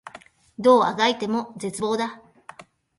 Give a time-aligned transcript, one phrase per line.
[0.57, 2.23] どう足掻いても絶望だ